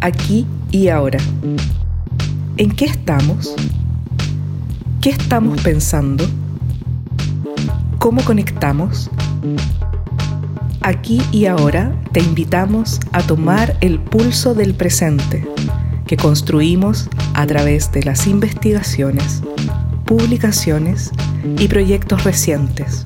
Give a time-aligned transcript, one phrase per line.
[0.00, 1.18] Aquí y ahora.
[2.56, 3.54] ¿En qué estamos?
[5.02, 6.24] ¿Qué estamos pensando?
[7.98, 9.10] ¿Cómo conectamos?
[10.80, 15.46] Aquí y ahora te invitamos a tomar el pulso del presente
[16.06, 19.42] que construimos a través de las investigaciones,
[20.06, 21.10] publicaciones
[21.58, 23.04] y proyectos recientes,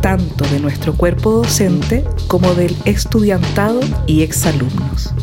[0.00, 5.14] tanto de nuestro cuerpo docente como del estudiantado y exalumnos.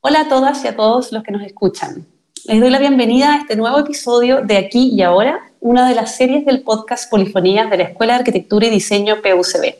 [0.00, 2.06] Hola a todas y a todos los que nos escuchan.
[2.46, 6.16] Les doy la bienvenida a este nuevo episodio de Aquí y Ahora, una de las
[6.16, 9.74] series del podcast Polifonías de la Escuela de Arquitectura y Diseño PUCB.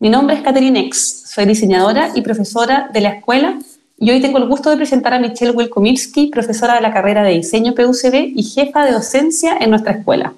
[0.00, 3.56] Mi nombre es Catherine Ex, soy diseñadora y profesora de la escuela
[3.96, 7.34] y hoy tengo el gusto de presentar a Michelle Wilkomirski, profesora de la carrera de
[7.34, 10.34] diseño PUCB y jefa de docencia en nuestra escuela.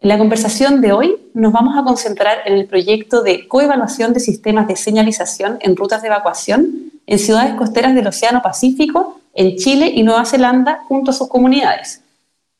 [0.00, 4.20] En la conversación de hoy nos vamos a concentrar en el proyecto de coevaluación de
[4.20, 9.90] sistemas de señalización en rutas de evacuación en ciudades costeras del Océano Pacífico, en Chile
[9.94, 12.02] y Nueva Zelanda junto a sus comunidades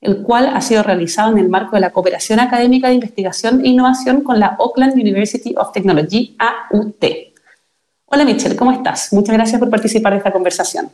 [0.00, 3.68] el cual ha sido realizado en el marco de la cooperación académica de investigación e
[3.68, 7.04] innovación con la Auckland University of Technology, AUT.
[8.06, 9.12] Hola Michelle, ¿cómo estás?
[9.12, 10.90] Muchas gracias por participar de esta conversación.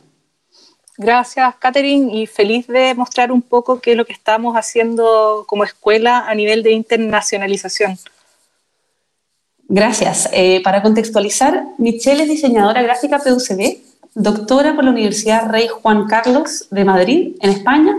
[0.97, 5.65] Gracias, Catherine, y feliz de mostrar un poco qué es lo que estamos haciendo como
[5.65, 7.97] escuela a nivel de internacionalización.
[9.67, 10.29] Gracias.
[10.31, 13.77] Eh, para contextualizar, Michelle es diseñadora gráfica PUCB,
[14.13, 17.95] doctora por la Universidad Rey Juan Carlos de Madrid, en España,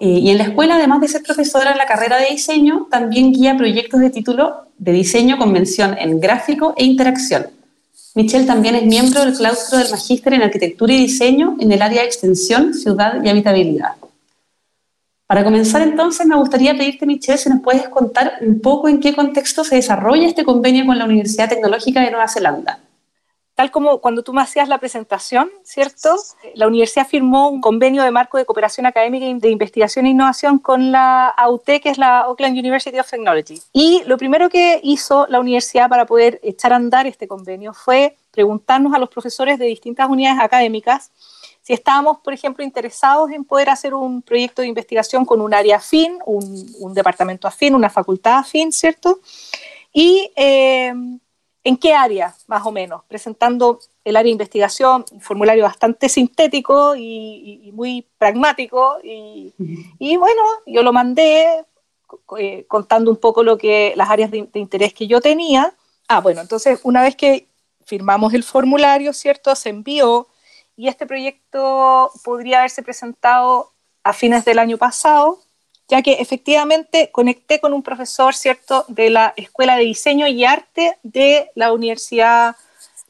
[0.00, 3.32] eh, y en la escuela, además de ser profesora en la carrera de diseño, también
[3.32, 7.46] guía proyectos de título de diseño con mención en gráfico e interacción.
[8.16, 12.00] Michelle también es miembro del claustro del Magíster en Arquitectura y Diseño en el área
[12.00, 13.92] de Extensión, Ciudad y Habitabilidad.
[15.26, 19.14] Para comenzar entonces, me gustaría pedirte, Michelle, si nos puedes contar un poco en qué
[19.14, 22.78] contexto se desarrolla este convenio con la Universidad Tecnológica de Nueva Zelanda
[23.56, 26.14] tal como cuando tú me hacías la presentación, ¿cierto?
[26.54, 30.92] La universidad firmó un convenio de marco de cooperación académica de investigación e innovación con
[30.92, 33.62] la AUT, que es la Auckland University of Technology.
[33.72, 38.18] Y lo primero que hizo la universidad para poder echar a andar este convenio fue
[38.30, 41.10] preguntarnos a los profesores de distintas unidades académicas
[41.62, 45.78] si estábamos, por ejemplo, interesados en poder hacer un proyecto de investigación con un área
[45.78, 49.18] afín, un, departamento afín, una facultad afín, ¿cierto?
[49.92, 50.92] Y eh,
[51.66, 53.02] ¿En qué área, más o menos?
[53.08, 58.98] Presentando el área de investigación, un formulario bastante sintético y, muy pragmático.
[59.02, 59.52] Y,
[60.16, 61.64] bueno, yo lo mandé
[62.38, 65.74] eh, contando un poco lo que, las áreas de, interés que yo tenía.
[66.06, 67.48] Ah, bueno, entonces una vez que
[67.84, 69.52] firmamos el formulario, ¿cierto?
[69.56, 70.28] Se envió
[70.76, 73.72] y este proyecto podría haberse presentado
[74.04, 75.40] a fines del año pasado
[75.88, 80.98] ya que efectivamente conecté con un profesor, ¿cierto?, de la Escuela de Diseño y Arte
[81.02, 82.56] de la Universidad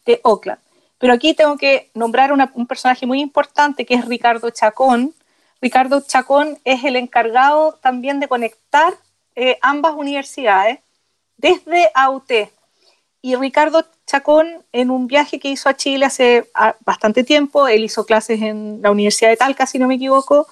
[0.05, 0.61] de Oakland.
[0.99, 5.15] Pero aquí tengo que nombrar un personaje muy importante que es Ricardo Chacón.
[5.61, 8.95] Ricardo Chacón es el encargado también de conectar
[9.35, 10.79] eh, ambas universidades
[11.37, 12.31] desde AUT.
[13.21, 17.85] Y Ricardo Chacón, en un viaje que hizo a Chile hace ah, bastante tiempo, él
[17.85, 20.47] hizo clases en la Universidad de Talca, si no me equivoco,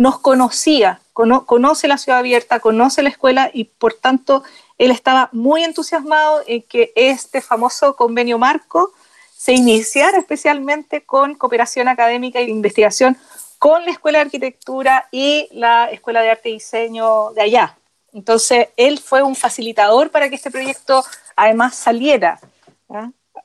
[0.00, 4.42] nos conocía, conoce la ciudad abierta, conoce la escuela y por tanto
[4.78, 8.94] él estaba muy entusiasmado en que este famoso convenio marco
[9.36, 13.18] se iniciara especialmente con cooperación académica e investigación
[13.58, 17.76] con la Escuela de Arquitectura y la Escuela de Arte y Diseño de allá.
[18.14, 21.04] Entonces, él fue un facilitador para que este proyecto
[21.36, 22.40] además saliera,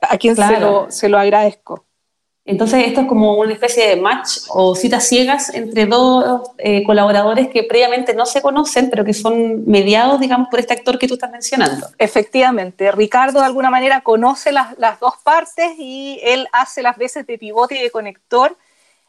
[0.00, 1.85] a quien se lo agradezco.
[2.48, 7.48] Entonces, esto es como una especie de match o citas ciegas entre dos eh, colaboradores
[7.48, 11.14] que previamente no se conocen, pero que son mediados, digamos, por este actor que tú
[11.14, 11.88] estás mencionando.
[11.98, 17.36] Efectivamente, Ricardo de alguna manera conoce las, dos partes y él hace las veces de
[17.36, 18.56] pivote y de conector.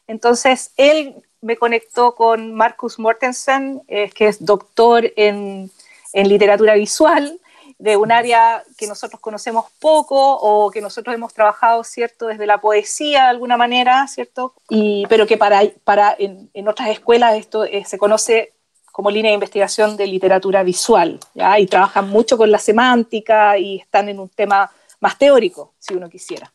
[0.08, 5.70] Entonces, él me conectó con Marcus Mortensen, eh, que es doctor en,
[6.12, 7.38] en literatura visual,
[7.78, 12.60] de un área que nosotros conocemos poco o que nosotros hemos trabajado, ¿cierto?, desde la
[12.60, 14.52] poesía de alguna manera, ¿cierto?
[14.68, 18.52] Y, pero que para, para en, otras escuelas esto eh, se conoce
[18.90, 21.60] como línea de investigación de literatura visual, ¿ya?
[21.60, 26.10] Y trabajan mucho con la semántica y están en un tema más teórico, si uno
[26.10, 26.52] quisiera.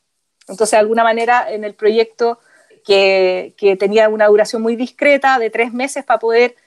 [0.49, 2.39] Entonces, de alguna manera, en el proyecto
[2.85, 6.57] que, que tenía una duración muy discreta, de tres meses, para poder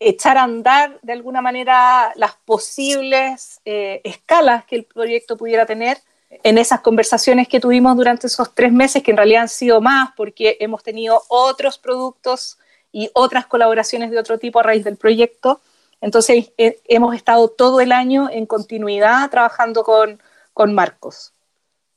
[0.00, 5.98] echar a andar de alguna manera las posibles eh, escalas que el proyecto pudiera tener
[6.42, 10.10] en esas conversaciones que tuvimos durante esos tres meses, que en realidad han sido más
[10.16, 12.58] porque hemos tenido otros productos
[12.92, 15.60] y otras colaboraciones de otro tipo a raíz del proyecto.
[16.00, 20.20] Entonces, eh, hemos estado todo el año en continuidad trabajando con,
[20.52, 21.32] con Marcos.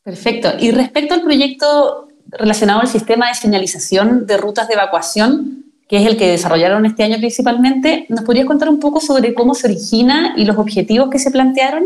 [0.03, 0.53] Perfecto.
[0.59, 6.05] Y respecto al proyecto relacionado al sistema de señalización de rutas de evacuación, que es
[6.05, 10.33] el que desarrollaron este año principalmente, ¿nos podrías contar un poco sobre cómo se origina
[10.35, 11.85] y los objetivos que se plantearon?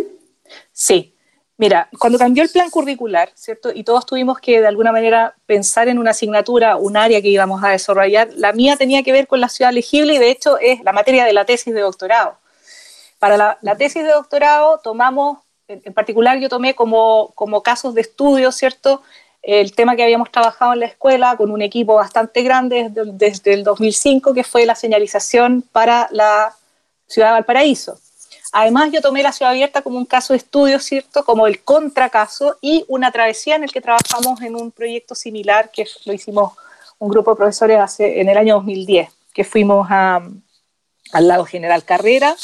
[0.71, 1.15] Sí.
[1.57, 3.71] Mira, cuando cambió el plan curricular, ¿cierto?
[3.71, 7.63] Y todos tuvimos que de alguna manera pensar en una asignatura, un área que íbamos
[7.63, 10.81] a desarrollar, la mía tenía que ver con la ciudad legible y de hecho es
[10.83, 12.39] la materia de la tesis de doctorado.
[13.19, 15.37] Para la, tesis de doctorado tomamos,
[15.67, 19.03] en, particular yo tomé como, como casos de estudio, ¿cierto?
[19.43, 23.53] El tema que habíamos trabajado en la escuela con un equipo bastante grande desde, desde,
[23.53, 26.55] el 2005, que fue la señalización para la
[27.07, 27.99] ciudad de Valparaíso.
[28.53, 31.23] Además, yo tomé la ciudad abierta como un caso de estudio, ¿cierto?
[31.23, 35.87] Como el contracaso y una travesía en el que trabajamos en un proyecto similar que
[36.05, 36.53] lo hicimos
[36.99, 40.21] un grupo de profesores hace, en el año 2010, que fuimos a,
[41.13, 42.35] al lago General Carrera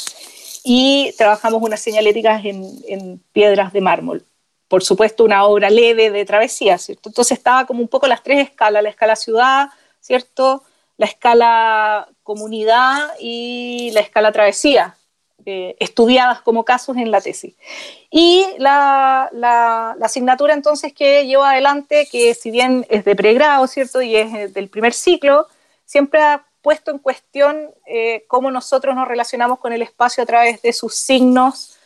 [0.64, 4.24] y trabajamos unas señaléticas en, en piedras de mármol
[4.68, 7.08] por supuesto, una obra leve de travesía, ¿cierto?
[7.08, 9.68] Entonces estaba como un poco las tres escalas, la escala ciudad,
[10.00, 10.62] ¿cierto?
[10.98, 14.96] La escala comunidad y la escala travesía,
[15.46, 17.54] eh, estudiadas como casos en la tesis.
[18.10, 24.02] Y la, la, asignatura entonces que llevo adelante, que si bien es de pregrado, ¿cierto?
[24.02, 25.46] Y es eh, del primer ciclo,
[25.86, 30.60] siempre ha puesto en cuestión eh, cómo nosotros nos relacionamos con el espacio a través
[30.60, 31.77] de sus signos,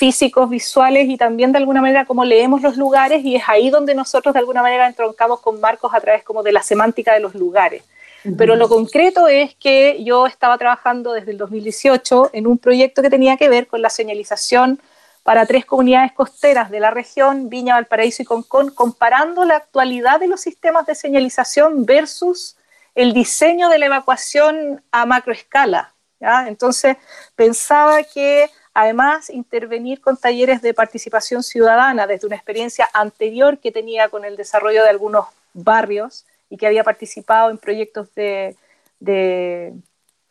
[0.00, 3.94] físicos, visuales y también de alguna manera cómo leemos los lugares y es ahí donde
[3.94, 7.34] nosotros de alguna manera entroncamos con Marcos a través como de la semántica de los
[7.34, 7.82] lugares.
[8.38, 13.10] Pero lo concreto es que yo estaba trabajando desde el 2018 en un proyecto que
[13.10, 14.80] tenía que ver con la señalización
[15.22, 20.28] para tres comunidades costeras de la región, Viña, Valparaíso y Concón, comparando la actualidad de
[20.28, 22.56] los sistemas de señalización versus
[22.94, 25.92] el diseño de la evacuación a macroescala.
[26.46, 26.96] Entonces
[27.36, 34.08] pensaba que Además, intervenir con talleres de participación ciudadana desde una experiencia anterior que tenía
[34.08, 38.56] con el desarrollo de algunos barrios y que había participado en proyectos de,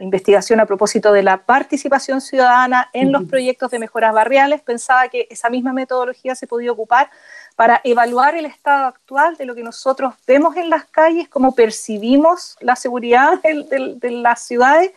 [0.02, 5.28] investigación a propósito de la participación ciudadana en los proyectos de mejoras barriales, pensaba que
[5.30, 7.10] esa misma metodología se podía ocupar
[7.58, 12.56] para evaluar el estado actual de lo que nosotros vemos en las calles, cómo percibimos
[12.62, 14.94] la seguridad de las ciudades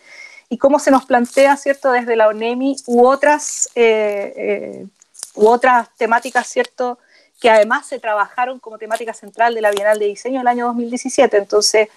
[0.52, 4.86] y cómo se nos plantea, ¿cierto?, desde la ONEMI u otras, eh, eh,
[5.34, 6.98] u otras temáticas, ¿cierto?,
[7.40, 11.38] que además se trabajaron como temática central de la Bienal de Diseño del año 2017.
[11.38, 11.88] Entonces,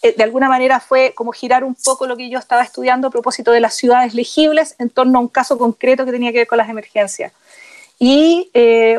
[0.00, 3.10] eh, de alguna manera fue como girar un poco lo que yo estaba estudiando a
[3.10, 6.46] propósito de las ciudades legibles en torno a un caso concreto que tenía que ver
[6.46, 7.34] con las emergencias.
[7.98, 8.50] Y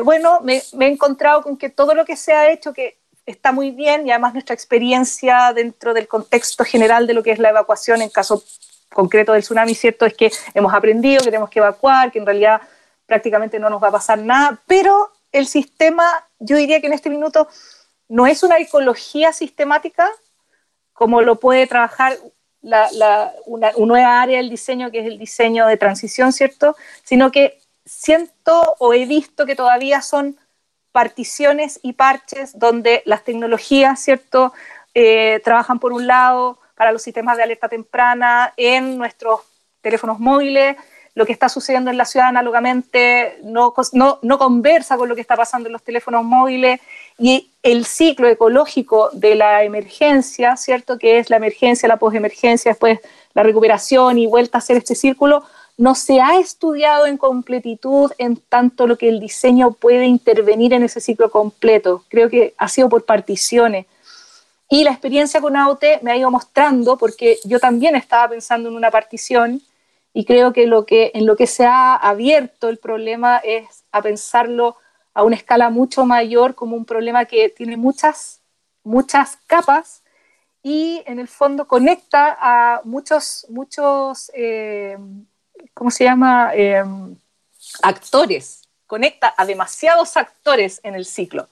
[0.04, 2.96] bueno, me, me, he encontrado con que todo lo que se ha hecho, que
[3.26, 7.40] está muy bien, y además nuestra experiencia dentro del contexto general de lo que es
[7.40, 8.44] la evacuación en caso
[8.92, 10.06] concreto del tsunami, ¿cierto?
[10.06, 12.60] Es que hemos aprendido que tenemos que evacuar, que en realidad
[13.06, 16.04] prácticamente no nos va a pasar nada, pero el sistema,
[16.38, 17.48] yo diría que en este minuto
[18.08, 20.10] no es una ecología sistemática
[20.92, 22.18] como lo puede trabajar
[22.60, 26.76] una, nueva área del diseño, que es el diseño de transición, ¿cierto?
[27.04, 30.36] Sino que siento o he visto que todavía son
[30.92, 34.52] particiones y parches donde las tecnologías, ¿cierto?
[34.92, 39.40] Eh, trabajan por un lado, para los sistemas de alerta temprana en nuestros
[39.82, 40.78] teléfonos móviles.
[41.14, 45.20] Lo que está sucediendo en la ciudad análogamente no, no, no conversa con lo que
[45.20, 46.80] está pasando en los teléfonos móviles
[47.18, 50.96] y el ciclo ecológico de la emergencia, ¿cierto?
[50.96, 53.00] Que es la emergencia, la posemergencia, después
[53.34, 55.44] la recuperación y vuelta a hacer este círculo,
[55.76, 60.84] no se ha estudiado en completitud en tanto lo que el diseño puede intervenir en
[60.84, 62.04] ese ciclo completo.
[62.08, 63.84] Creo que ha sido por particiones.
[64.72, 68.76] Y la experiencia con AOT me ha ido mostrando, porque yo también estaba pensando en
[68.76, 69.60] una partición
[70.12, 74.00] y creo que, lo que en lo que se ha abierto el problema es a
[74.00, 74.76] pensarlo
[75.12, 78.42] a una escala mucho mayor como un problema que tiene muchas,
[78.84, 80.04] muchas capas
[80.62, 84.96] y en el fondo conecta a muchos, muchos, eh,
[85.74, 86.52] ¿cómo se llama?
[86.54, 86.84] Eh,
[87.82, 91.48] actores, conecta a demasiados actores en el ciclo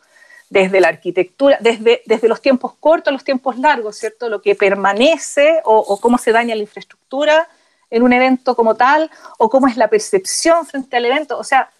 [0.50, 4.28] desde la arquitectura, desde, desde los tiempos cortos a los tiempos largos, ¿cierto?
[4.28, 7.48] Lo que permanece o, cómo se daña la infraestructura
[7.90, 11.38] en un evento como tal, o cómo es la percepción frente al evento.
[11.38, 11.70] O sea,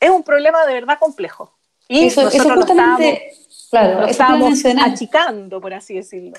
[0.00, 1.52] es un problema de verdad complejo.
[1.88, 3.32] Y eso, nosotros justamente,
[3.72, 6.32] lo estábamos, claro, achicando, por así decirlo.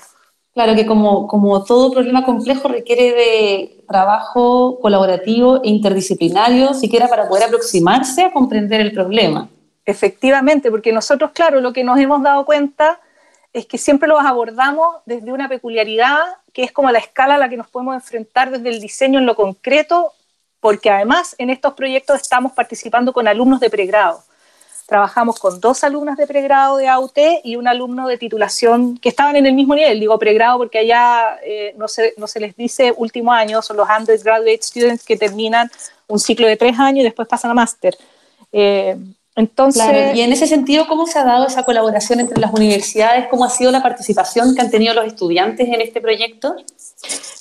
[0.52, 7.28] Claro que como, como todo problema complejo requiere de trabajo colaborativo e interdisciplinario, siquiera para
[7.28, 9.48] poder aproximarse a comprender el problema.
[9.86, 13.00] Efectivamente, porque nosotros, claro, lo que nos hemos dado cuenta
[13.52, 16.18] es que siempre los abordamos desde una peculiaridad
[16.52, 19.26] que es como la escala a la que nos podemos enfrentar desde el diseño en
[19.26, 20.12] lo concreto
[20.60, 24.22] porque además en estos proyectos estamos participando con alumnos de pregrado.
[24.86, 29.36] Trabajamos con dos alumnas de pregrado de AUT y un alumno de titulación que estaban
[29.36, 32.94] en el mismo nivel, digo pregrado porque allá eh, no, se, no se les dice
[32.96, 35.70] último año, son los undergraduate students que terminan
[36.06, 37.96] un ciclo de tres años y después pasan a máster.
[38.50, 38.96] Eh,
[39.36, 43.26] entonces, y en ese sentido, ¿cómo se ha dado esa colaboración entre las universidades?
[43.28, 46.54] ¿Cómo ha sido la participación que han tenido los estudiantes en este proyecto?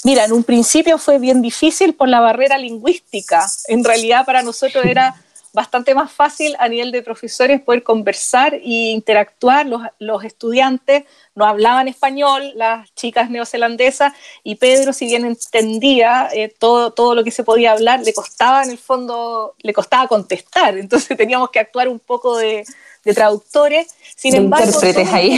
[0.03, 3.45] Mira, en un principio fue bien difícil por la barrera lingüística.
[3.67, 5.15] En realidad para nosotros era
[5.53, 9.67] bastante más fácil a nivel de profesores poder conversar e interactuar.
[9.67, 11.03] Los, los, estudiantes
[11.35, 17.23] no hablaban español, las chicas neozelandesas, y Pedro, si bien entendía eh, todo, todo lo
[17.23, 20.77] que se podía hablar, le costaba en el fondo, le costaba contestar.
[20.77, 22.65] Entonces teníamos que actuar un poco de,
[23.03, 23.95] de traductores.
[24.15, 25.37] Sin de intérpretes ahí.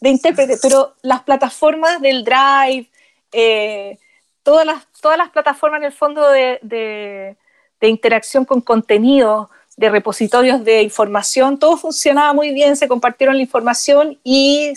[0.00, 2.90] De, intérpretes, pero las plataformas del Drive,
[3.32, 3.98] eh,
[4.42, 7.38] todas, las, todas las plataformas en el fondo de, de
[7.80, 13.42] de interacción con contenido, de repositorios de información, todo funcionaba muy bien, se compartieron la
[13.42, 14.72] información y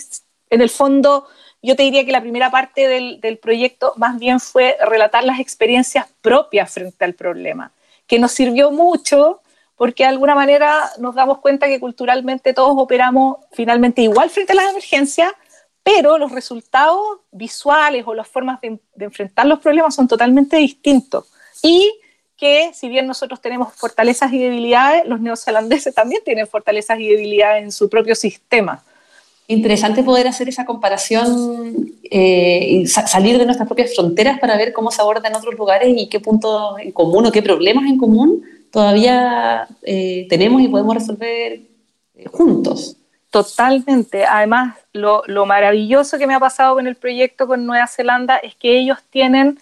[0.50, 1.26] en el fondo
[1.62, 5.40] yo te diría que la primera parte del, del, proyecto más bien fue relatar las
[5.40, 7.72] experiencias propias frente al problema,
[8.06, 9.40] que nos sirvió mucho
[9.76, 14.56] porque de alguna manera nos damos cuenta que culturalmente todos operamos finalmente igual frente a
[14.56, 15.32] las emergencias,
[15.84, 21.26] pero los resultados visuales o las formas de, de enfrentar los problemas son totalmente distintos.
[21.62, 21.92] Y
[22.38, 27.64] que si bien nosotros tenemos fortalezas y debilidades, los neozelandeses también tienen fortalezas y debilidades
[27.64, 28.82] en su propio sistema.
[29.48, 34.90] Interesante poder hacer esa comparación eh, y salir de nuestras propias fronteras para ver cómo
[34.90, 38.44] se aborda en otros lugares y qué puntos en común o qué problemas en común
[38.70, 41.60] todavía eh, tenemos y podemos resolver
[42.14, 42.96] eh, juntos.
[43.30, 44.24] Totalmente.
[44.26, 48.54] Además, lo, lo maravilloso que me ha pasado con el proyecto con Nueva Zelanda es
[48.54, 49.58] que ellos tienen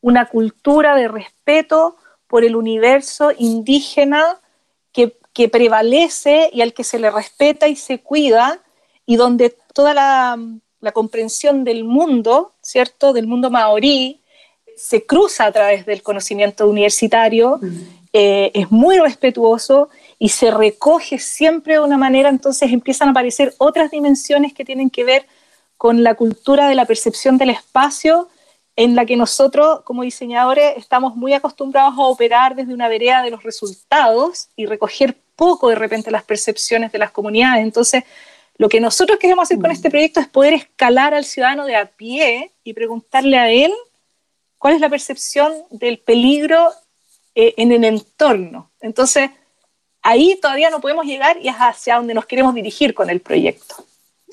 [0.00, 1.96] una cultura de respeto
[2.34, 4.40] por el universo indígena
[4.90, 8.58] que, que, prevalece y al que se le respeta y se cuida,
[9.06, 10.36] y donde toda la,
[10.80, 14.20] la comprensión del mundo, ¿cierto?, del mundo maorí,
[14.76, 17.68] se cruza a través del conocimiento universitario, mm.
[18.12, 19.88] eh, es muy respetuoso
[20.18, 24.90] y se recoge siempre de una manera, entonces empiezan a aparecer otras dimensiones que tienen
[24.90, 25.24] que ver
[25.76, 28.28] con la cultura de la percepción del espacio
[28.76, 33.30] en la que nosotros como diseñadores estamos muy acostumbrados a operar desde una vereda de
[33.30, 37.62] los resultados y recoger poco de repente las percepciones de las comunidades.
[37.62, 38.04] Entonces,
[38.56, 41.86] lo que nosotros queremos hacer con este proyecto es poder escalar al ciudadano de a
[41.86, 43.72] pie y preguntarle a él
[44.58, 46.72] cuál es la percepción del peligro
[47.34, 48.70] eh, en el entorno.
[48.80, 49.30] Entonces,
[50.02, 53.84] ahí todavía no podemos llegar y es hacia donde nos queremos dirigir con el proyecto.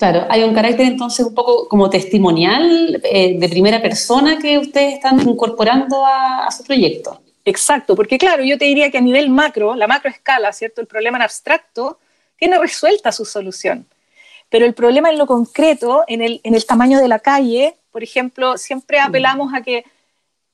[0.02, 4.94] Claro, hay un carácter entonces un poco como testimonial eh, de primera persona que ustedes
[4.94, 7.22] están incorporando a, su proyecto.
[7.44, 10.80] Exacto, porque claro, yo te diría que a nivel macro, la macro escala, ¿cierto?
[10.80, 12.00] El problema en abstracto
[12.36, 13.86] tiene resuelta su solución.
[14.48, 18.02] Pero el problema en lo concreto, en el, en el tamaño de la calle, por
[18.02, 19.04] ejemplo, siempre mm.
[19.04, 19.84] apelamos a que,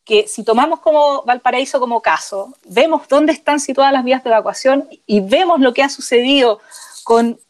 [0.04, 4.86] que si tomamos como Valparaíso como caso, vemos dónde están situadas las vías de evacuación
[5.06, 6.60] y vemos lo que ha sucedido
[7.02, 7.40] con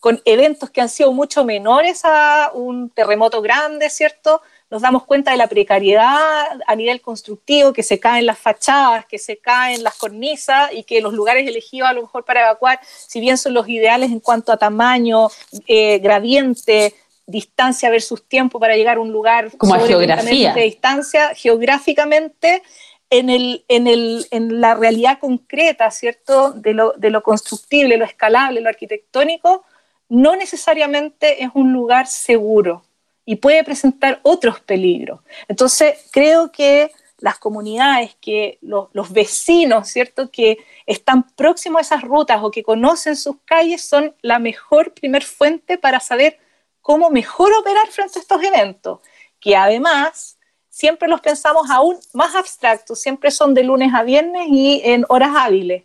[0.00, 4.40] con eventos que han sido mucho menores a un terremoto grande, ¿cierto?
[4.70, 9.18] Nos damos cuenta de la precariedad a nivel constructivo, que se caen las fachadas, que
[9.18, 13.20] se caen las cornisas y que los lugares elegidos a lo mejor para evacuar, si
[13.20, 15.28] bien son los ideales en cuanto a tamaño,
[15.66, 16.94] eh, gradiente,
[17.26, 22.62] distancia versus tiempo para llegar a un lugar como a geografía de distancia geográficamente
[23.10, 28.04] en, el, en, el, en la realidad concreta cierto de lo, de lo constructible lo
[28.04, 29.64] escalable lo arquitectónico
[30.10, 32.84] no necesariamente es un lugar seguro
[33.24, 35.20] y puede presentar otros peligros.
[35.48, 42.40] Entonces, creo que las comunidades, que los, vecinos, ¿cierto?, que están próximos a esas rutas
[42.42, 46.38] o que conocen sus calles son la mejor primer fuente para saber
[46.80, 49.00] cómo mejor operar frente a estos eventos,
[49.38, 50.38] que además
[50.68, 55.30] siempre los pensamos aún más abstractos, siempre son de lunes a viernes y en horas
[55.36, 55.84] hábiles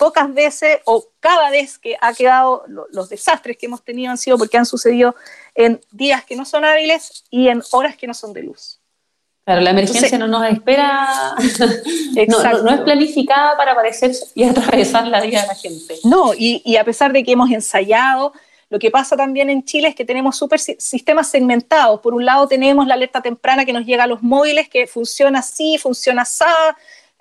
[0.00, 4.38] pocas veces o cada vez que ha quedado, los desastres que hemos tenido han sido
[4.38, 5.14] porque han sucedido
[5.54, 8.80] en días que no son hábiles y en horas que no son de luz.
[9.44, 11.34] Claro, la emergencia no nos espera,
[12.28, 15.98] no, no, es planificada para aparecer y atravesar la vida de la gente.
[16.04, 18.32] No, y, y a pesar de que hemos ensayado,
[18.70, 22.00] lo que pasa también en Chile es que tenemos super sistemas segmentados.
[22.00, 25.40] Por un lado tenemos la alerta temprana que nos llega a los móviles, que funciona
[25.40, 26.44] así, funciona así,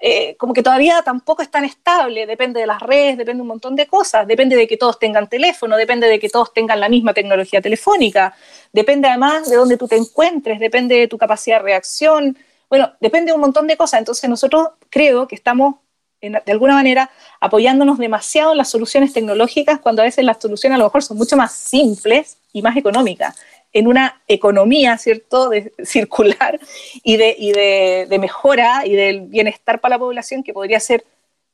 [0.01, 3.47] eh, como que todavía tampoco es tan estable, depende de las redes, depende de un
[3.49, 6.87] montón de cosas, depende de que todos tengan teléfono, depende de que todos tengan la
[6.87, 8.33] misma tecnología telefónica,
[8.71, 12.37] depende además de dónde tú te encuentres, depende de tu capacidad de reacción.
[12.69, 13.99] Bueno, depende de un montón de cosas.
[13.99, 15.75] Entonces nosotros creo que estamos
[16.21, 20.79] de alguna manera apoyándonos demasiado en las soluciones tecnológicas cuando a veces las soluciones a
[20.79, 23.37] lo mejor son mucho más simples y más económicas
[23.73, 26.59] en una economía, ¿cierto?, de, circular
[27.03, 31.05] y, de, de, mejora y del bienestar para la población que podría ser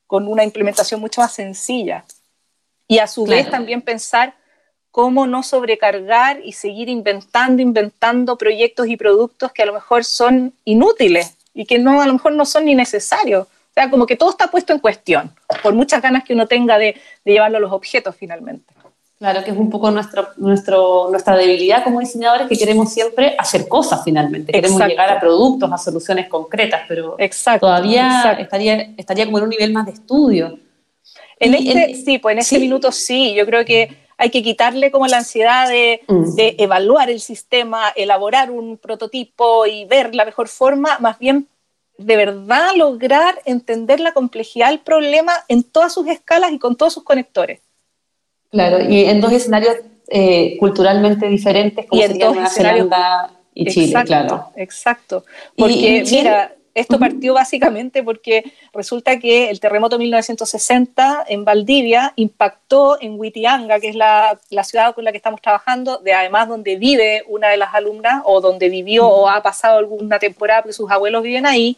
[0.08, 2.06] con una implementación mucho más sencilla.
[2.88, 4.36] Y a su vez también pensar
[4.92, 10.54] cómo no sobrecargar y seguir inventando, inventando proyectos y productos que a lo mejor son
[10.64, 13.48] inútiles y que no, a lo mejor no son ni necesarios.
[13.48, 16.78] O sea, como que todo está puesto en cuestión, por muchas ganas que uno tenga
[16.78, 16.96] de,
[17.26, 18.75] de llevarlo a los objetos finalmente.
[19.18, 23.68] Claro, que es un poco nuestro, nuestro, nuestra debilidad como diseñadores, que queremos siempre hacer
[23.70, 24.52] cosas finalmente.
[24.52, 27.16] Queremos llegar a productos, a soluciones concretas, pero
[27.60, 30.60] todavía Estaría, estaría como en un nivel más de estudio.
[31.40, 35.08] En este, sí, pues en este minuto sí, yo creo que hay que quitarle como
[35.08, 36.36] la ansiedad de, mm.
[36.36, 41.48] de, evaluar el sistema, elaborar un prototipo y ver la mejor forma, más bien
[41.98, 46.94] de verdad lograr entender la complejidad del problema en todas sus escalas y con todos
[46.94, 47.62] sus conectores.
[48.56, 49.76] Claro, y en dos escenarios
[50.08, 54.46] eh, culturalmente diferentes, como y en Nueva Zelanda y Chile, claro.
[54.56, 55.26] Exacto.
[55.58, 62.98] Porque, mira, esto partió básicamente porque resulta que el terremoto de 1960 en Valdivia impactó
[63.02, 67.24] en Whitianga, que es la, ciudad con la que estamos trabajando, de además donde vive
[67.28, 71.24] una de las alumnas o donde vivió o ha pasado alguna temporada porque sus abuelos
[71.24, 71.76] viven ahí,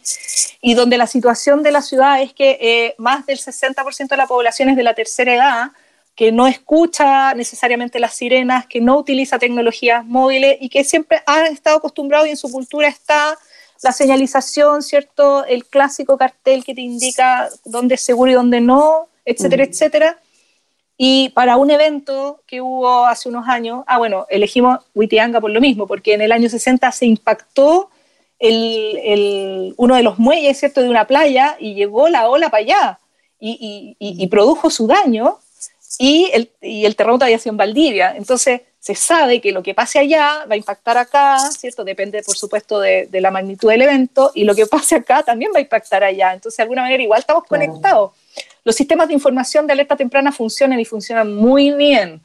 [0.60, 4.28] y donde la situación de la ciudad es que eh, más del 60% de la
[4.28, 5.72] población es de la tercera edad,
[6.18, 11.46] que no escucha necesariamente las sirenas, que no utiliza tecnologías móviles y que siempre ha
[11.46, 13.38] estado acostumbrado y en su cultura está
[13.84, 15.44] la señalización, ¿cierto?
[15.44, 20.18] El clásico cartel que te indica dónde es seguro y dónde no, etcétera, etcétera.
[20.96, 25.60] Y para un evento que hubo hace unos años, ah, bueno, elegimos Huitianga por lo
[25.60, 27.90] mismo, porque en el año 60 se impactó
[28.40, 32.64] el, el, uno de los muelles, ¿cierto?, de una playa y llegó la ola para
[32.64, 32.98] allá
[33.38, 35.38] y, y, y produjo su daño
[35.98, 38.14] y el, y el terremoto había sido en Valdivia.
[38.16, 41.84] Entonces, se sabe que lo que pase allá va a impactar acá, ¿cierto?
[41.84, 45.58] Depende, por supuesto, de, la magnitud del evento, y lo que pase acá también va
[45.58, 46.32] a impactar allá.
[46.32, 48.12] Entonces, de alguna manera, igual estamos conectados.
[48.64, 52.22] Los sistemas de información de alerta temprana funcionan y funcionan muy bien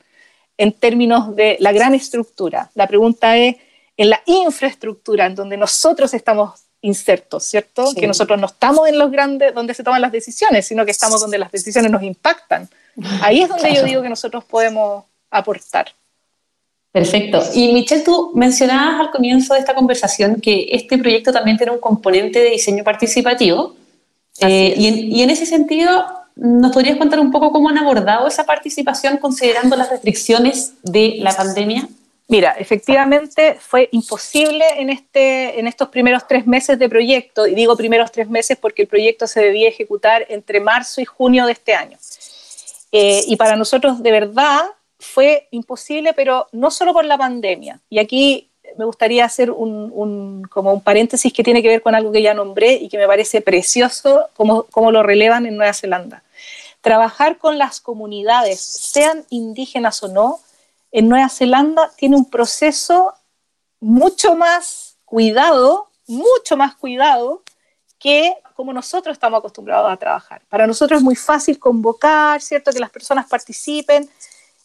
[0.58, 2.69] en términos de la gran estructura.
[2.76, 3.56] La pregunta es
[3.97, 7.93] en la infraestructura, en donde nosotros estamos insertos, ¿cierto?
[7.96, 11.19] Que nosotros no estamos en los grandes donde se toman las decisiones, sino que estamos
[11.22, 12.69] donde las decisiones nos impactan.
[13.22, 15.88] Ahí es donde yo digo que nosotros podemos aportar.
[16.91, 17.41] Perfecto.
[17.56, 21.80] Y Michelle, tú mencionabas al comienzo de esta conversación que este proyecto también tiene un
[21.80, 23.76] componente de diseño participativo.
[24.39, 29.17] Eh, y, en, ese sentido, ¿nos podrías contar un poco cómo han abordado esa participación
[29.17, 31.88] considerando las restricciones de la pandemia?
[32.34, 37.78] Mira, efectivamente fue imposible en, este, en estos primeros tres meses de proyecto, y digo
[37.78, 41.76] primeros tres meses porque el proyecto se debía ejecutar entre marzo y junio de este
[41.76, 41.96] año.
[42.91, 44.63] Eh, y para nosotros de verdad
[44.98, 47.80] fue imposible, pero no solo por la pandemia.
[47.88, 52.12] Y aquí me gustaría hacer un, como un paréntesis que tiene que ver con algo
[52.12, 56.24] que ya nombré y que me parece precioso, como, como lo relevan en Nueva Zelanda.
[56.82, 60.39] Trabajar con las comunidades, sean indígenas o no,
[60.93, 63.13] en Nueva Zelanda tiene un proceso
[63.79, 67.41] mucho más cuidado, mucho más cuidado
[67.99, 70.43] que como nosotros estamos acostumbrados a trabajar.
[70.49, 72.71] Para nosotros es muy fácil convocar, ¿cierto?
[72.71, 74.08] Que las personas participen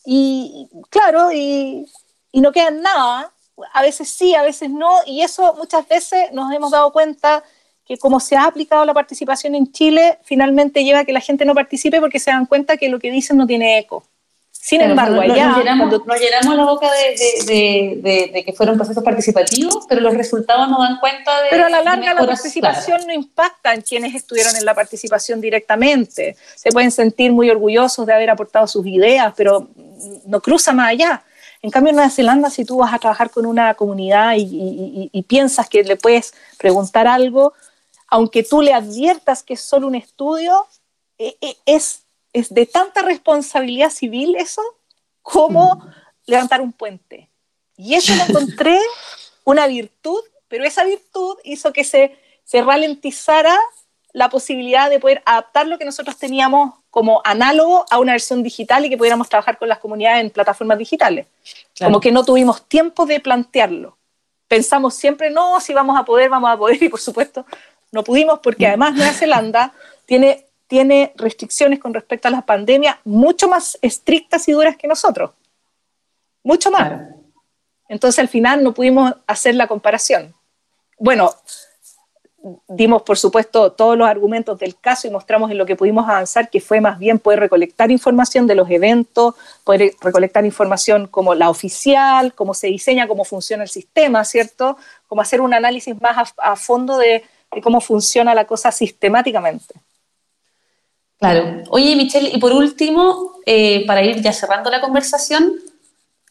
[0.04, 1.86] y, claro, y,
[2.34, 3.32] no queda nada.
[3.72, 7.42] A veces sí, a veces no, y eso muchas veces nos hemos dado cuenta
[7.86, 11.46] que como se ha aplicado la participación en Chile, finalmente lleva a que la gente
[11.46, 14.04] no participe porque se dan cuenta que lo que dicen no tiene eco.
[14.68, 15.48] Sin embargo, allá...
[15.48, 15.58] Nos
[16.20, 21.48] llenamos, la boca de, que fueron procesos participativos, pero los resultados no dan cuenta de...
[21.48, 26.36] Pero a la larga la participación no impacta en quienes estuvieron en la participación directamente.
[26.54, 29.68] Se pueden sentir muy orgullosos de haber aportado sus ideas, pero
[30.26, 31.22] no cruza más allá.
[31.62, 35.66] En cambio, en Nueva Zelanda, si tú vas a trabajar con una comunidad y, piensas
[35.70, 37.54] que le puedes preguntar algo,
[38.06, 40.66] aunque tú le adviertas que es solo un estudio,
[41.16, 42.02] e, e, es
[42.40, 44.62] es de tanta responsabilidad civil eso
[45.22, 45.90] como mm.
[46.26, 47.28] levantar un puente.
[47.76, 48.78] Y eso lo encontré
[49.44, 53.56] una virtud, pero esa virtud hizo que se, se ralentizara
[54.12, 58.84] la posibilidad de poder adaptar lo que nosotros teníamos como análogo a una versión digital
[58.84, 61.26] y que pudiéramos trabajar con las comunidades en plataformas digitales.
[61.78, 63.96] Como que no tuvimos tiempo de plantearlo.
[64.48, 67.44] Pensamos siempre, no, si vamos a poder, vamos a poder, y por supuesto
[67.92, 68.68] no pudimos porque mm.
[68.68, 69.72] además Nueva Zelanda
[70.06, 75.32] tiene tiene restricciones con respecto a la pandemia mucho más estrictas y duras que nosotros.
[76.44, 77.02] Mucho más.
[77.88, 80.34] Entonces al final no pudimos hacer la comparación.
[80.98, 81.34] Bueno,
[82.68, 86.50] dimos, por supuesto, todos los argumentos del caso y mostramos en lo que pudimos avanzar,
[86.50, 91.50] que fue más bien poder recolectar información de los eventos, poder recolectar información como la
[91.50, 94.76] oficial, cómo se diseña, cómo funciona el sistema, ¿cierto?
[95.06, 97.24] Como hacer un análisis más a, fondo de,
[97.62, 99.74] cómo funciona la cosa sistemáticamente.
[101.18, 101.64] Claro.
[101.70, 105.54] Oye, Michelle, y por último, eh, para ir ya cerrando la conversación,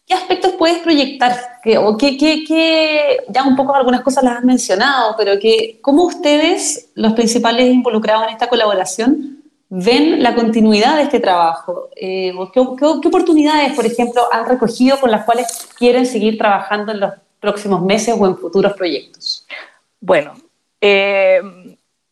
[0.07, 1.35] ¿Qué aspectos puedes proyectar?
[1.79, 7.11] o qué, ya un poco algunas cosas las has mencionado, pero que, ¿cómo ustedes, los
[7.11, 11.89] principales involucrados en esta colaboración, ven la continuidad de este trabajo?
[11.93, 17.11] Eh, ¿qué, oportunidades, por ejemplo, han recogido con las cuales quieren seguir trabajando en los
[17.41, 19.45] próximos meses o en futuros proyectos?
[19.99, 20.35] Bueno,
[20.79, 21.41] eh,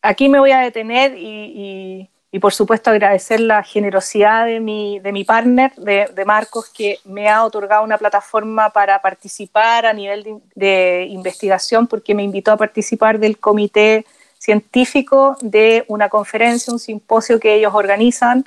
[0.02, 5.12] aquí me voy a detener y y por supuesto agradecer la generosidad de mi, de
[5.12, 10.24] mi partner, de, de, Marcos, que me ha otorgado una plataforma para participar a nivel
[10.24, 14.06] de, de, investigación, porque me invitó a participar del comité
[14.38, 18.46] científico de una conferencia, un simposio que ellos organizan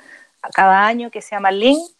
[0.53, 1.91] cada año que se llama Link.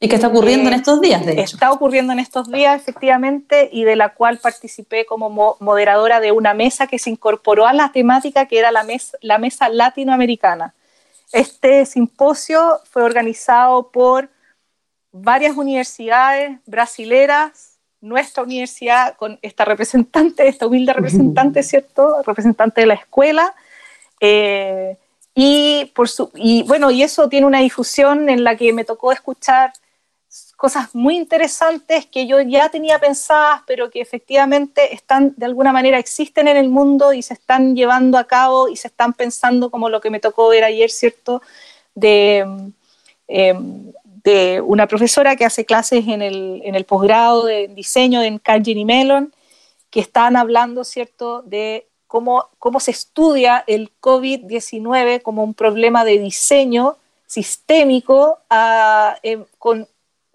[0.00, 1.24] ¿Y que está ocurriendo en estos días?
[1.24, 1.56] De hecho.
[1.56, 6.54] Está ocurriendo en estos días, efectivamente, y de la cual participé como moderadora de una
[6.54, 10.74] mesa que se incorporó a la temática que era la mesa, la mesa latinoamericana
[11.32, 14.30] este simposio fue organizado por
[15.12, 22.22] varias universidades brasileras, nuestra universidad con esta representante, esta humilde representante, ¿cierto?
[22.24, 23.54] Representante de la escuela.
[24.20, 24.96] Eh,
[25.34, 29.12] y, por su, y bueno, y eso tiene una difusión en la que me tocó
[29.12, 29.72] escuchar
[30.56, 35.98] cosas muy interesantes que yo ya tenía pensadas, pero que efectivamente están, de alguna manera,
[35.98, 39.90] existen en el mundo y se están llevando a cabo y se están pensando como
[39.90, 41.42] lo que me tocó ver ayer, ¿cierto?
[41.94, 42.46] De,
[43.28, 43.92] em,
[44.24, 48.84] de una profesora que hace clases en el, en el posgrado de diseño en Carnegie
[48.84, 49.32] Mellon,
[49.90, 56.18] que están hablando, ¿cierto?, de cómo, cómo se estudia el COVID-19 como un problema de
[56.18, 59.86] diseño sistémico a, em, con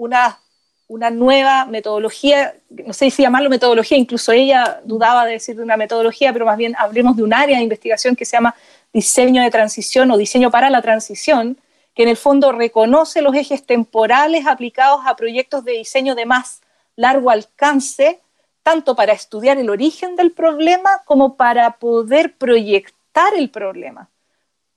[0.02, 0.40] una,
[0.88, 5.78] una nueva metodología, no sé si llamarlo metodología, incluso ella dudaba de decir de una
[5.78, 8.56] metodología, pero más bien hablemos de un área de investigación que se llama
[8.92, 11.60] diseño de transición o diseño para la transición,
[11.94, 16.62] que en el fondo reconoce los ejes temporales aplicados a proyectos de diseño de más
[16.96, 18.20] largo alcance,
[18.64, 24.10] tanto para estudiar el origen del problema como para poder proyectar el problema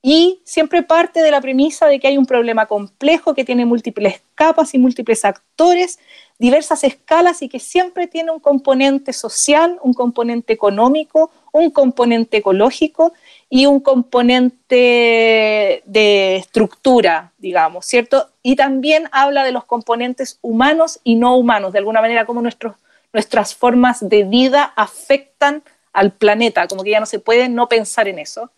[0.06, 4.20] y siempre parte de la premisa de que hay un problema complejo que tiene múltiples
[4.34, 5.98] capas y múltiples actores,
[6.38, 13.14] diversas escalas y que siempre tiene un componente social, un componente económico, un componente ecológico
[13.48, 18.28] y un componente de estructura, digamos, ¿cierto?
[18.42, 22.76] Y también habla de los componentes humanos y no humanos, de alguna manera cómo nuestros,
[23.14, 25.62] nuestras formas de vida afectan
[25.94, 28.50] al planeta, como que ya no se puede no pensar en eso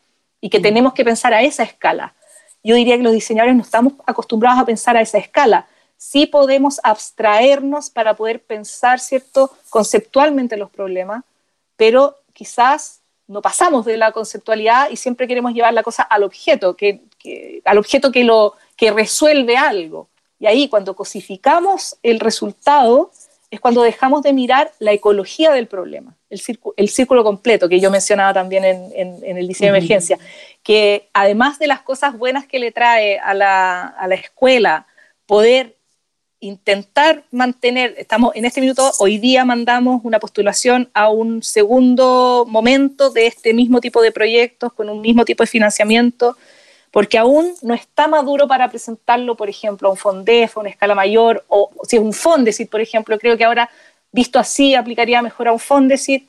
[0.46, 2.14] y que tenemos que pensar a esa escala.
[2.62, 5.66] Yo diría que los diseñadores no estamos acostumbrados a pensar a esa escala.
[5.96, 11.24] Sí podemos abstraernos para poder pensar, ¿cierto?, conceptualmente los problemas,
[11.76, 16.76] pero quizás no pasamos de la conceptualidad y siempre queremos llevar la cosa al objeto,
[16.76, 17.00] que,
[17.64, 20.06] al objeto que, lo, que resuelve algo.
[20.38, 23.10] Y ahí cuando cosificamos el resultado
[23.56, 26.40] es cuando dejamos de mirar la ecología del problema el,
[26.76, 30.18] el círculo completo que yo mencionaba también en, el diseño de emergencia,
[30.62, 34.86] que además de las cosas buenas que le trae a la, a la escuela,
[35.26, 35.76] poder
[36.40, 43.10] intentar mantener, estamos en este minuto, hoy día mandamos una postulación a un segundo momento
[43.10, 46.36] de este mismo tipo de proyectos, con un mismo tipo de financiamiento,
[46.90, 50.94] porque aún no está maduro para presentarlo, por ejemplo, a un FONDEF, a una escala
[50.94, 53.70] mayor, o si es un FONDESIT, por ejemplo, creo que ahora
[54.16, 56.26] visto así, aplicaría mejor a un Fondesit,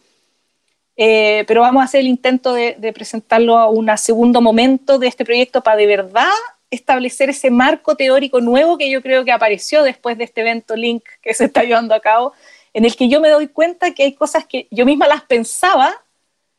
[0.98, 5.24] eh, pero vamos a hacer el intento de, presentarlo a un segundo momento de este
[5.24, 6.34] proyecto para de verdad
[6.70, 11.04] establecer ese marco teórico nuevo que yo creo que apareció después de este evento Link
[11.22, 12.34] que se está llevando a cabo,
[12.74, 16.04] en el que yo me doy cuenta que hay cosas que yo misma las pensaba,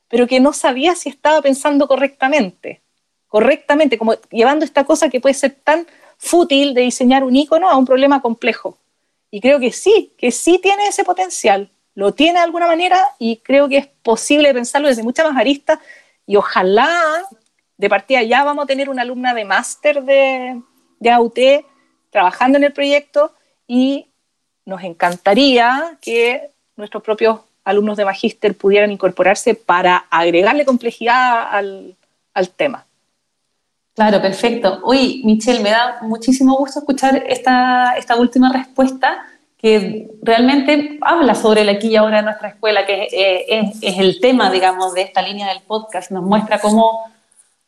[0.09, 2.81] pero que no sabía si estaba pensando correctamente.
[3.29, 5.87] Correctamente, como llevando esta cosa que puede ser tan
[6.17, 8.77] fútil de diseñar un icono a un problema complejo.
[9.31, 13.37] Y creo que sí, que sí tiene ese potencial, lo tiene de alguna manera y
[13.39, 15.79] creo que es posible pensarlo desde muchas más aristas
[16.27, 16.89] y ojalá
[17.77, 20.63] de partida ya vamos a tener una alumna de máster de,
[20.99, 21.39] de AUT
[22.11, 23.33] trabajando en el proyecto
[23.67, 24.07] y
[24.65, 31.97] nos encantaría que nuestros propios alumnos de magíster pudieran incorporarse para agregarle complejidad al,
[32.33, 32.87] al tema.
[33.99, 34.79] Claro, perfecto.
[34.85, 39.27] Oye, Michelle, me da muchísimo gusto escuchar esta, esta última respuesta
[39.61, 44.21] que realmente habla sobre el aquí y ahora de nuestra escuela, que es, es, el
[44.21, 46.13] tema, digamos, de esta línea del podcast.
[46.13, 47.07] Nos muestra cómo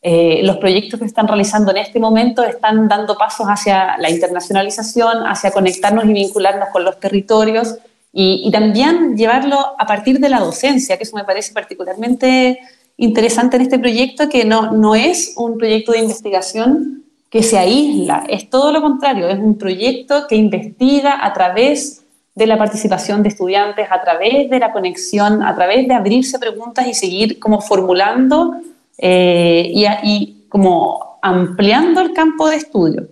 [0.03, 5.27] eh, los proyectos que están realizando en este momento están dando pasos hacia la internacionalización,
[5.27, 7.75] hacia conectarnos y vincularnos con los territorios
[8.12, 12.61] y, y también llevarlo a partir de la docencia, que eso me parece particularmente
[13.00, 18.24] interesante en este proyecto, que no, no es un proyecto de investigación que se aísla,
[18.28, 23.30] es todo lo contrario, es un proyecto que investiga a través de la participación de
[23.30, 28.56] estudiantes, a través de la conexión, a través de abrirse preguntas y seguir como formulando
[28.98, 33.08] eh, y, y como ampliando el campo de estudio.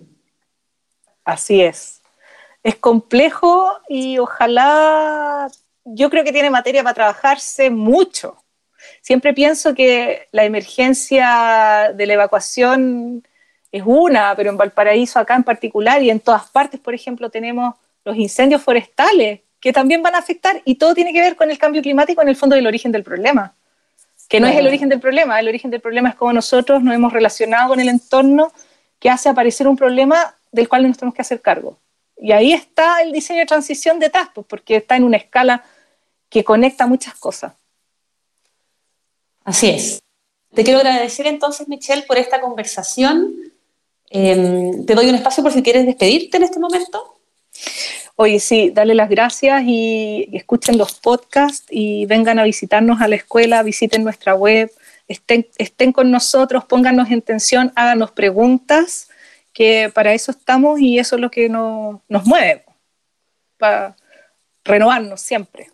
[1.23, 2.01] Así es.
[2.61, 5.47] Es complejo y ojalá,
[5.85, 8.35] yo creo que tiene materia para trabajarse mucho.
[9.01, 13.23] Siempre pienso que la emergencia de la evacuación
[13.71, 17.75] es una, pero en Valparaíso acá en particular y en todas partes, por ejemplo, tenemos
[18.03, 21.57] los incendios forestales que también van a afectar y todo tiene que ver con el
[21.57, 23.53] cambio climático en el fondo del origen del problema,
[24.27, 26.93] que no es el origen del problema, el origen del problema es cómo nosotros nos
[26.93, 28.51] hemos relacionado con el entorno
[28.99, 31.77] que hace aparecer un problema del cual nos tenemos que hacer cargo.
[32.17, 35.63] Y ahí está el diseño de transición de TAS, porque está en una escala
[36.29, 37.53] que conecta muchas cosas.
[39.49, 39.99] Así es.
[40.53, 43.33] Te quiero agradecer entonces, Michelle, por esta conversación.
[44.11, 47.19] Em, te doy un espacio por si quieres despedirte en este momento.
[48.15, 53.15] Oye, sí, dale las gracias y, escuchen los podcasts y vengan a visitarnos a la
[53.15, 54.71] escuela, visiten nuestra web,
[55.07, 59.09] estén, estén con nosotros, pónganos en tensión, háganos preguntas,
[59.51, 62.65] que para eso estamos y eso es lo que nos, nos mueve,
[63.57, 63.95] para
[64.63, 65.71] renovarnos siempre.